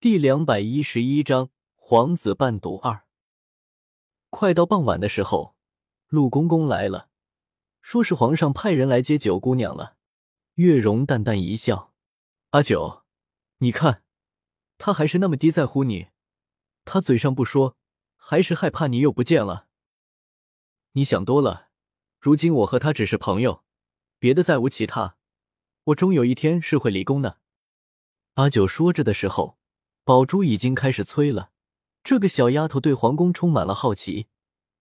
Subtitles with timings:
[0.00, 3.04] 第两百一十一章皇子伴读二。
[4.30, 5.56] 快到傍晚的时候，
[6.06, 7.08] 陆公公来了，
[7.82, 9.96] 说是皇上派人来接九姑娘了。
[10.54, 11.92] 月容淡淡一笑
[12.50, 13.02] ：“阿九，
[13.56, 14.04] 你看，
[14.78, 16.10] 他还是那么低在乎你，
[16.84, 17.76] 他嘴上不说，
[18.16, 19.66] 还是害怕你又不见了。
[20.92, 21.70] 你想多了，
[22.20, 23.64] 如今我和他只是朋友，
[24.20, 25.16] 别的再无其他。
[25.86, 27.40] 我终有一天是会离宫的。”
[28.34, 29.57] 阿九说着的时候。
[30.08, 31.50] 宝珠已经开始催了，
[32.02, 34.26] 这个小丫头对皇宫充满了好奇，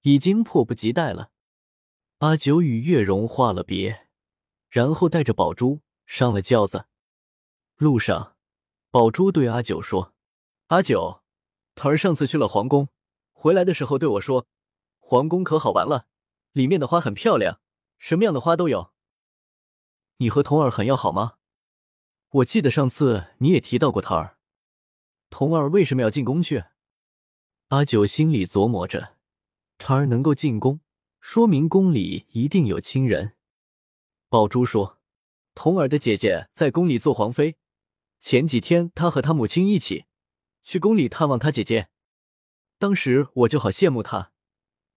[0.03, 1.31] 已经迫不及待了。
[2.19, 4.07] 阿九与月容话了别，
[4.69, 6.85] 然后带着宝珠上了轿子。
[7.75, 8.37] 路上，
[8.89, 10.13] 宝珠对阿九说
[10.67, 11.21] ：“阿九，
[11.75, 12.87] 桃儿上次去了皇宫，
[13.33, 14.47] 回来的时候对我说，
[14.99, 16.07] 皇宫可好玩了，
[16.53, 17.59] 里面的花很漂亮，
[17.97, 18.93] 什么样的花都有。
[20.19, 21.33] 你和童儿很要好吗？
[22.29, 24.35] 我记得上次你也提到过桃儿。”
[25.29, 26.63] 童儿为什么要进宫去？
[27.67, 29.17] 阿九心里琢磨着，
[29.77, 30.79] 婵儿能够进宫，
[31.19, 33.33] 说明宫里一定有亲人。
[34.29, 34.99] 宝珠说
[35.53, 37.57] ：“童儿的姐姐在宫里做皇妃，
[38.19, 40.05] 前几天她和她母亲一起
[40.63, 41.89] 去宫里探望她姐姐，
[42.79, 44.31] 当时我就好羡慕她。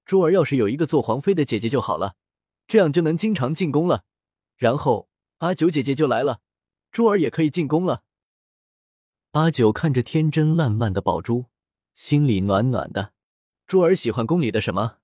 [0.04, 2.14] 珠儿要是有一个做皇妃的姐姐就好了，
[2.66, 4.04] 这样就能经常进宫了。
[4.56, 6.40] 然后阿九姐姐就来了，
[6.92, 8.04] 珠儿也可以进宫了。”
[9.32, 11.44] 阿九看着天真烂漫的宝珠，
[11.94, 13.12] 心里暖暖的。
[13.64, 14.98] 珠儿喜欢宫里的什么？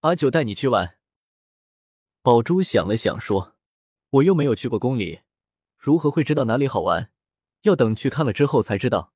[0.00, 0.96] 阿九带你去玩。
[2.20, 3.54] 宝珠想了想说
[4.10, 5.20] ：“我又没有去过宫里，
[5.76, 7.12] 如何会知道哪里好玩？
[7.62, 9.12] 要等去看了之后才知道。”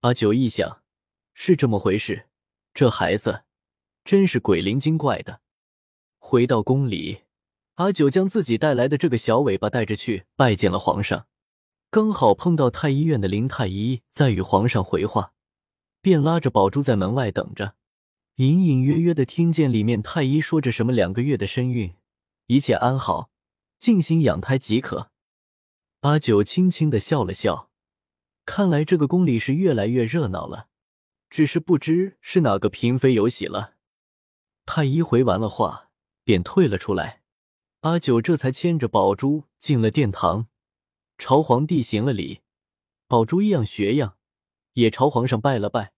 [0.00, 0.82] 阿九一想，
[1.34, 2.30] 是这么回事，
[2.72, 3.44] 这孩子
[4.02, 5.42] 真是鬼灵精怪的。
[6.16, 7.24] 回到宫里，
[7.74, 11.26] 阿九将自己带来的这个小尾巴带着去拜见了皇上。
[11.94, 15.32] 刚好碰到太医院的林太医在与皇上回话，
[16.00, 17.76] 便拉着宝珠在门外等着，
[18.34, 21.94] 隐隐约约的听见里面太医说着什么两个月的身孕，
[22.48, 23.30] 一切安好，
[23.78, 25.12] 静心养胎即可。
[26.00, 27.70] 阿九轻轻的笑了笑，
[28.44, 30.66] 看来这个宫里是越来越热闹了，
[31.30, 33.74] 只是不知是哪个嫔妃有喜了。
[34.66, 35.90] 太医回完了话，
[36.24, 37.22] 便退了出来，
[37.82, 40.48] 阿九这才牵着宝珠进了殿堂。
[41.16, 42.40] 朝皇帝行了礼，
[43.06, 44.16] 宝珠一样学样，
[44.72, 45.92] 也朝皇上拜了拜，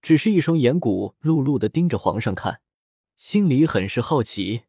[0.00, 2.60] 只是一双眼骨碌碌的盯着皇上看，
[3.16, 4.62] 心里很是好奇。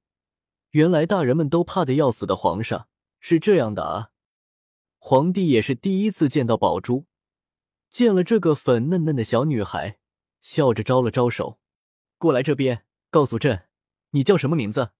[0.71, 2.87] 原来大人们都怕的要死的皇上
[3.19, 4.11] 是这样的啊！
[4.97, 7.05] 皇帝也是第一次见到宝珠，
[7.89, 9.99] 见了这个粉嫩嫩的小女孩，
[10.41, 11.59] 笑着招了招手，
[12.17, 13.67] 过来这边，告诉朕，
[14.09, 14.91] 你叫什么名字？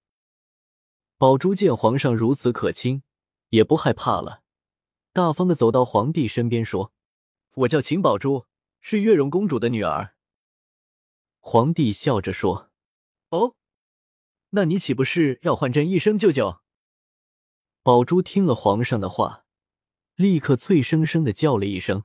[1.17, 3.03] 宝珠见皇上如此可亲，
[3.49, 4.43] 也不害怕了。
[5.17, 6.93] 大方的走到皇帝身边说
[7.55, 8.45] ：“我叫秦宝珠，
[8.81, 10.13] 是月容公主的女儿。”
[11.41, 12.69] 皇帝笑着说
[13.31, 13.55] ：“哦，
[14.51, 16.59] 那你岂不是要唤朕一声舅舅？”
[17.81, 19.47] 宝珠听了皇上的话，
[20.13, 22.03] 立刻脆生生的叫了一声：“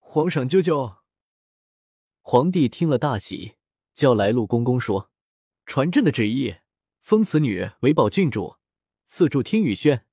[0.00, 0.96] 皇上舅舅！”
[2.24, 3.56] 皇帝听了大喜，
[3.92, 5.10] 叫来陆公公说
[5.66, 6.56] ：“传朕的旨意，
[7.02, 8.56] 封此女为宝郡主，
[9.04, 10.06] 赐住听雨轩。”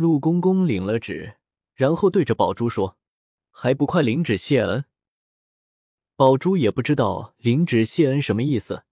[0.00, 1.36] 陆公公领了旨，
[1.74, 2.96] 然后对着宝珠说
[3.52, 4.86] ：“还不快领旨谢恩！”
[6.16, 8.84] 宝珠也不知道领旨谢恩什么意思，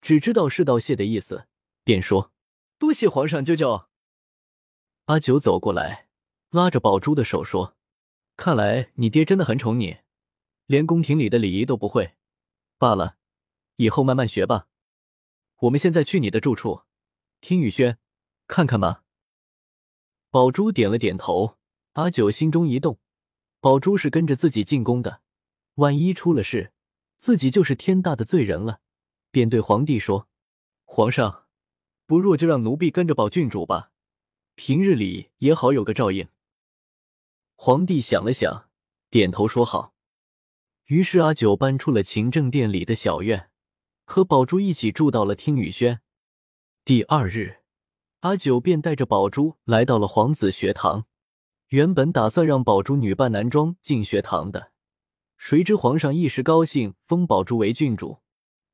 [0.00, 1.46] 只知道是道谢的意思，
[1.84, 2.32] 便说
[2.80, 3.86] ：“多谢皇上舅舅。”
[5.06, 6.08] 阿九走过来，
[6.50, 7.76] 拉着宝珠的手说
[8.36, 9.98] ：“看来你爹真的很宠你，
[10.66, 12.14] 连宫廷里的礼仪都不会。
[12.76, 13.18] 罢了，
[13.76, 14.66] 以后慢慢学吧。
[15.58, 16.82] 我们现在去你的住处，
[17.40, 17.98] 听雨轩，
[18.48, 19.02] 看看吧。”
[20.34, 21.58] 宝珠点了点头，
[21.92, 22.98] 阿九心中一动，
[23.60, 25.20] 宝珠是跟着自己进宫的，
[25.74, 26.72] 万一出了事，
[27.18, 28.80] 自己就是天大的罪人了，
[29.30, 30.28] 便对皇帝说
[30.86, 31.46] ：“皇上，
[32.04, 33.92] 不若就让奴婢跟着宝郡主吧，
[34.56, 36.26] 平日里也好有个照应。”
[37.54, 38.68] 皇帝想了想，
[39.10, 39.94] 点头说好。
[40.86, 43.50] 于是阿九搬出了勤政殿里的小院，
[44.04, 46.00] 和宝珠一起住到了听雨轩。
[46.84, 47.63] 第二日。
[48.24, 51.04] 阿九便带着宝珠来到了皇子学堂，
[51.68, 54.72] 原本打算让宝珠女扮男装进学堂的，
[55.36, 58.20] 谁知皇上一时高兴，封宝珠为郡主。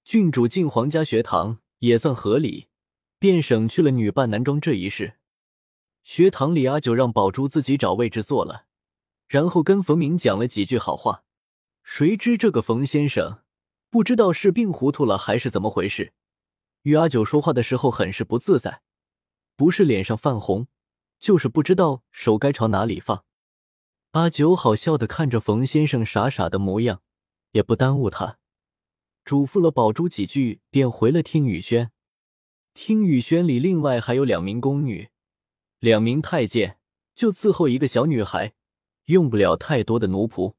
[0.05, 2.69] 郡主进皇家学堂也算合理，
[3.19, 5.15] 便省去了女扮男装这一事。
[6.05, 8.67] 学堂里，阿九让宝珠自己找位置坐了，
[9.27, 11.25] 然后跟冯明讲了几句好话。
[11.83, 13.41] 谁知这个冯先生
[13.91, 16.13] 不知道是病糊涂了还是怎么回事，
[16.83, 18.83] 与阿九说话的时候很是不自在。
[19.61, 20.69] 不是脸上泛红，
[21.19, 23.27] 就是不知道手该朝哪里放。
[24.13, 27.03] 阿九好笑的看着冯先生傻傻的模样，
[27.51, 28.39] 也不耽误他，
[29.23, 31.91] 嘱咐了宝珠几句，便回了听雨轩。
[32.73, 35.11] 听雨轩里另外还有两名宫女，
[35.79, 36.79] 两名太监，
[37.15, 38.55] 就伺候一个小女孩，
[39.09, 40.55] 用不了太多的奴仆。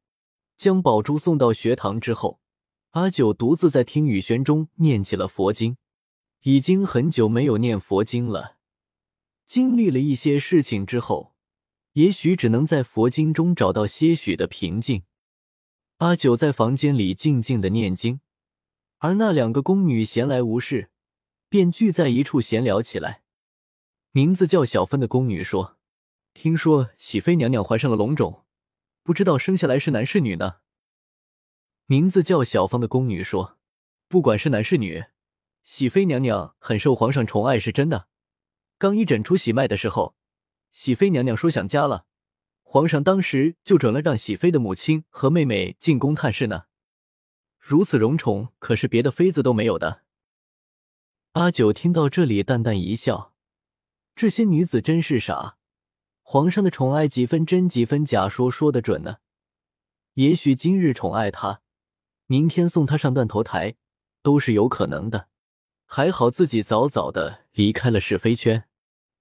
[0.58, 2.40] 将宝珠送到学堂之后，
[2.92, 5.78] 阿九独自在听雨轩中念起了佛经。
[6.44, 8.58] 已经很久没有念佛经了，
[9.54, 11.36] 经历了一些事情之后。
[11.92, 15.04] 也许只能在佛经中找到些许的平静。
[15.98, 18.22] 阿九在房间里静静的念经，
[19.00, 20.90] 而那两个宫女闲来无事，
[21.50, 23.24] 便聚在一处闲聊起来。
[24.12, 25.78] 名字叫小芬的宫女说
[26.34, 28.46] ：“听说喜妃娘娘怀上了龙种，
[29.04, 30.60] 不知道生下来是男是女呢？”
[31.88, 33.58] 名字叫小芳的宫女说
[34.08, 35.04] ：“不管是男是女，
[35.62, 38.08] 喜妃娘娘很受皇上宠爱是真的。
[38.82, 40.16] 刚一诊出喜脉的时候。”
[40.74, 42.06] 喜妃娘娘说想家了，
[42.64, 46.64] 皇上当时就准了让喜妃的母亲和妹妹进宫探视呢。
[47.60, 50.02] 如此荣宠，可是别的妃子都没有的。
[51.34, 53.36] 阿九听到这里，淡淡一笑：
[54.16, 55.58] 这些女子真是傻，
[56.24, 59.18] 皇上的宠爱几分真几分假，说说的准呢。
[60.16, 61.62] 也许今日宠爱她，
[62.26, 63.76] 明天送她上断头台，
[64.24, 65.28] 都是有可能的。
[65.86, 68.70] 还好自己早早的离开了是非圈。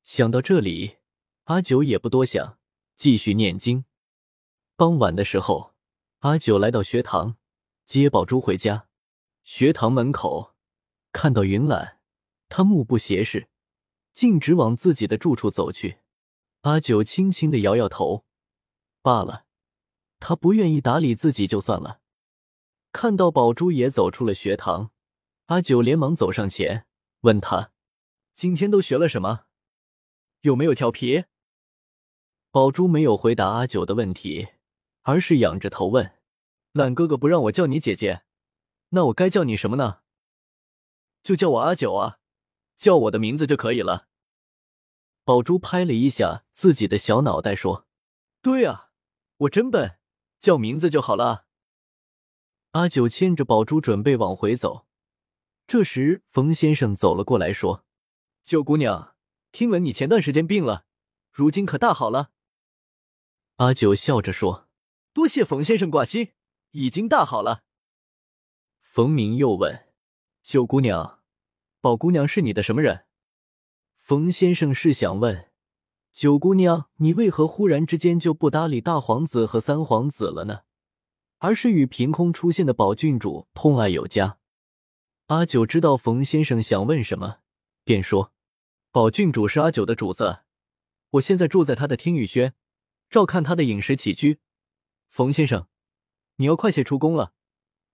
[0.02, 0.97] 想到这里。
[1.44, 2.58] 阿九也不多想，
[2.94, 3.85] 继续念经。
[4.76, 5.75] 傍晚的时候，
[6.20, 7.37] 阿九来到学堂
[7.85, 8.87] 接宝珠回家。
[9.43, 10.55] 学堂门口
[11.11, 11.99] 看到云岚，
[12.49, 13.49] 他目不斜视，
[14.12, 15.99] 径直往自己的住处走去。
[16.61, 18.25] 阿九轻轻的摇摇头，
[19.02, 19.47] 罢了，
[20.20, 22.00] 他不愿意打理自己就算了。
[22.93, 24.93] 看到宝珠也走出了学堂，
[25.47, 26.87] 阿九连忙走上前
[27.23, 27.73] 问他
[28.35, 29.47] ：“今天都学了什么？
[30.42, 31.25] 有没有调皮？”
[32.52, 34.48] 宝珠没有回答阿九的问题，
[35.02, 36.19] 而是仰着头问
[36.72, 38.22] ：“懒哥哥不让我叫你姐姐，
[38.90, 40.00] 那我该叫你什么呢
[41.22, 42.19] ？”“就叫我阿九啊，
[42.76, 44.08] 叫我的名字就可以了。”
[45.22, 47.87] 宝珠拍了一下自己的小脑袋说
[48.42, 48.90] ：“对啊，
[49.37, 49.98] 我真笨，
[50.40, 51.46] 叫名字就好了。”
[52.72, 54.87] 阿九牵着宝珠准备往回走，
[55.69, 57.84] 这时冯先生走了过来，说
[58.42, 59.14] ：“九姑娘，
[59.52, 60.85] 听闻你前段时间病了，
[61.31, 62.31] 如今可大好了？”
[63.56, 64.69] 阿九笑着说
[65.12, 66.32] ：“多谢冯先生挂心，
[66.70, 67.62] 已经大好了。”
[68.81, 69.87] 冯明又问
[70.43, 71.20] ：“九姑娘，
[71.81, 73.05] 宝姑娘是你的什么人？”
[73.97, 75.50] 冯先生是想问
[76.12, 80.62] ：“九姑娘，你为何忽然之间就不搭理大皇子和三皇子了呢？
[81.38, 84.38] 而是与凭空出现的宝郡主痛爱有加？”
[85.29, 87.38] 阿九知道冯先生想问什么，
[87.85, 88.32] 便说
[88.92, 90.40] ：“宝郡主是阿九的主子，
[91.10, 92.54] 我现在住在他的听雨轩。”
[93.08, 94.38] 照看他的饮食起居，
[95.08, 95.66] 冯先生，
[96.37, 97.32] 你要快些出宫了，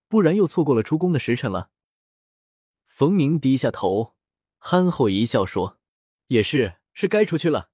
[0.09, 1.71] 不然又错过了出宫的时辰了。
[2.87, 4.15] 冯明低下头，
[4.59, 5.79] 憨厚一笑说
[6.29, 7.71] ：“也是，是该出去了。”